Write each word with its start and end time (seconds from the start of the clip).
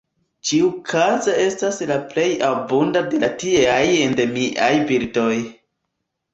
Ĉiukaze 0.51 1.35
estas 1.43 1.77
la 1.91 1.99
plej 2.15 2.25
abunda 2.49 3.05
de 3.13 3.21
la 3.27 3.31
tieaj 3.45 3.79
endemiaj 4.09 4.75
birdoj. 4.93 5.31